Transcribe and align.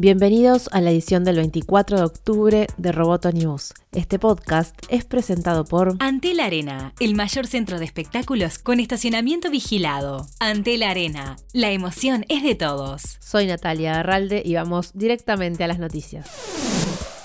Bienvenidos 0.00 0.68
a 0.70 0.80
la 0.80 0.92
edición 0.92 1.24
del 1.24 1.34
24 1.38 1.98
de 1.98 2.04
octubre 2.04 2.66
de 2.76 2.92
Roboto 2.92 3.32
News. 3.32 3.74
Este 3.90 4.20
podcast 4.20 4.72
es 4.90 5.04
presentado 5.04 5.64
por 5.64 5.96
Antel 5.98 6.38
Arena, 6.38 6.94
el 7.00 7.16
mayor 7.16 7.48
centro 7.48 7.80
de 7.80 7.86
espectáculos 7.86 8.60
con 8.60 8.78
estacionamiento 8.78 9.50
vigilado. 9.50 10.28
Antel 10.38 10.84
Arena, 10.84 11.34
la 11.52 11.72
emoción 11.72 12.24
es 12.28 12.44
de 12.44 12.54
todos. 12.54 13.16
Soy 13.18 13.48
Natalia 13.48 13.98
Arralde 13.98 14.40
y 14.44 14.54
vamos 14.54 14.92
directamente 14.94 15.64
a 15.64 15.66
las 15.66 15.80
noticias. 15.80 16.28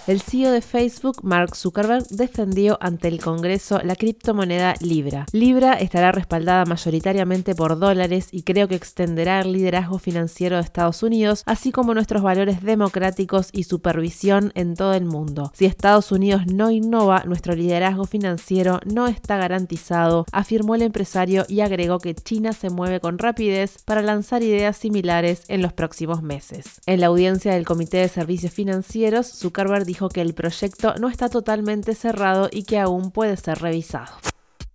El 0.06 0.20
CEO 0.20 0.52
de 0.52 0.60
Facebook, 0.60 1.24
Mark 1.24 1.56
Zuckerberg, 1.56 2.06
defendió 2.10 2.78
ante 2.82 3.08
el 3.08 3.22
Congreso 3.22 3.80
la 3.86 3.96
criptomoneda 3.96 4.76
Libra. 4.82 5.28
Libra 5.32 5.76
estará 5.76 6.12
respaldada 6.12 6.66
mayoritariamente 6.66 7.56
por 7.56 7.80
dólares 7.80 8.28
y 8.32 8.44
creo 8.44 8.68
que 8.68 8.76
extenderá 8.76 9.40
el 9.40 9.54
liderazgo 9.54 10.00
financiero 10.00 10.58
de 10.58 10.64
Estados 10.64 11.04
Unidos, 11.04 11.44
así 11.46 11.72
como 11.72 11.94
nuestros 11.94 12.22
valores 12.22 12.62
democráticos 12.62 13.48
y 13.54 13.64
supervisión 13.64 14.52
en 14.56 14.76
todo 14.76 14.94
el 14.94 15.06
mundo. 15.06 15.54
Si 15.56 15.64
Estados 15.64 16.12
Unidos 16.12 16.48
no 16.48 16.70
innova, 16.70 17.24
nuestro 17.26 17.56
liderazgo 17.56 18.04
financiero 18.04 18.82
no 18.86 19.08
está 19.08 19.38
garantizado, 19.38 20.26
afirmó 20.34 20.76
el 20.76 20.82
empresario 20.82 21.46
y 21.48 21.62
agregó 21.62 22.00
que 22.00 22.14
China 22.14 22.52
se 22.52 22.70
mueve 22.70 23.00
con 23.00 23.20
rapidez 23.20 23.78
para 23.86 24.02
lanzar 24.02 24.44
ideas 24.44 24.76
similares 24.76 25.46
en 25.48 25.62
los 25.62 25.72
próximos 25.72 26.22
meses. 26.22 26.82
En 26.88 27.00
la 27.00 27.08
audiencia 27.08 27.54
del 27.54 27.64
Comité 27.64 28.00
de 28.00 28.10
Servicios 28.10 28.52
Financieros, 28.52 29.28
Zuckerberg 29.28 29.93
dijo 29.94 30.10
que 30.10 30.22
el 30.22 30.34
proyecto 30.34 30.96
no 31.00 31.08
está 31.08 31.30
totalmente 31.30 31.94
cerrado 31.94 32.50
y 32.52 32.64
que 32.64 32.80
aún 32.80 33.12
puede 33.12 33.38
ser 33.38 33.60
revisado. 33.60 34.12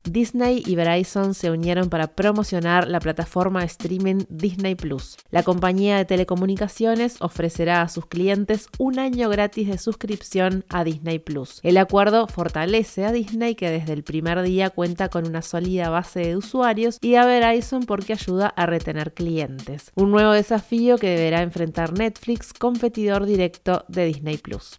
Disney 0.05 0.63
y 0.67 0.75
Verizon 0.75 1.35
se 1.35 1.51
unieron 1.51 1.89
para 1.89 2.09
promocionar 2.09 2.89
la 2.89 3.01
plataforma 3.01 3.61
de 3.61 3.67
streaming 3.67 4.25
Disney 4.29 4.75
Plus. 4.75 5.17
La 5.31 5.43
compañía 5.43 5.97
de 5.97 6.05
telecomunicaciones 6.05 7.17
ofrecerá 7.21 7.83
a 7.83 7.89
sus 7.89 8.07
clientes 8.07 8.69
un 8.79 8.99
año 8.99 9.29
gratis 9.29 9.69
de 9.69 9.79
suscripción 9.79 10.65
a 10.69 10.85
Disney 10.85 11.19
Plus. 11.19 11.61
El 11.63 11.77
acuerdo 11.77 12.27
fortalece 12.27 13.05
a 13.05 13.13
Disney 13.13 13.55
que 13.55 13.71
desde 13.71 13.93
el 13.93 14.03
primer 14.03 14.43
día 14.43 14.71
cuenta 14.71 15.09
con 15.09 15.27
una 15.27 15.43
sólida 15.43 15.91
base 15.91 16.21
de 16.21 16.37
usuarios 16.37 16.99
y 17.01 17.17
a 17.17 17.27
Verizon 17.27 17.85
porque 17.85 18.15
ayuda 18.15 18.49
a 18.49 18.67
retener 18.67 19.13
clientes. 19.13 19.93
Un 19.95 20.11
nuevo 20.11 20.33
desafío 20.33 20.97
que 20.97 21.11
deberá 21.11 21.43
enfrentar 21.43 21.93
Netflix, 21.93 22.53
competidor 22.53 23.27
directo 23.27 23.85
de 23.89 24.07
Disney 24.07 24.39
Plus. 24.39 24.79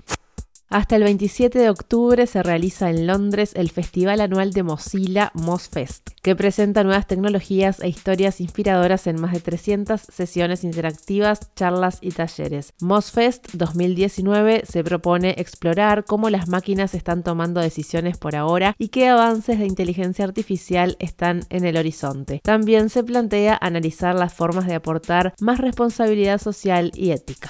Hasta 0.70 0.98
el 0.98 1.04
27 1.04 1.58
de 1.58 1.70
octubre 1.72 2.28
se 2.28 2.44
realiza 2.44 2.92
en 2.92 3.08
Londres 3.08 3.54
el 3.56 3.72
festival 3.72 4.22
anual 4.22 4.54
de 4.54 4.62
Mozilla 4.62 5.32
MozFest, 5.34 6.12
que 6.22 6.36
presenta 6.36 6.84
nuevas 6.84 7.08
tecnologías 7.08 7.80
e 7.80 7.88
historias 7.88 8.40
inspiradoras 8.40 9.08
en 9.08 9.20
más 9.20 9.32
de 9.32 9.40
300 9.40 10.00
sesiones 10.00 10.64
interactivas, 10.64 11.40
charlas 11.56 11.98
y 12.02 12.12
talleres. 12.12 12.74
MozFest 12.82 13.52
2019 13.54 14.62
se 14.70 14.84
propone 14.84 15.34
explorar 15.40 16.06
cómo 16.06 16.30
las 16.30 16.48
máquinas 16.48 16.94
están 16.94 17.24
tomando 17.24 17.62
decisiones 17.62 18.18
por 18.18 18.36
ahora 18.36 18.76
y 18.78 18.90
qué 18.90 19.08
avances 19.08 19.58
de 19.58 19.66
inteligencia 19.66 20.24
artificial 20.24 20.98
están 21.00 21.48
en 21.50 21.66
el 21.66 21.78
horizonte. 21.78 22.42
También 22.44 22.90
se 22.90 23.04
plantea 23.04 23.58
analizar 23.60 24.14
las 24.14 24.36
formas 24.36 24.68
de 24.68 24.76
aportar 24.76 25.34
más 25.42 25.58
responsabilidad 25.58 26.40
social 26.40 26.92
y 26.94 27.10
ética. 27.10 27.50